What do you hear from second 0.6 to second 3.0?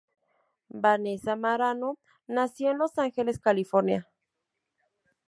Vanessa Marano nació en Los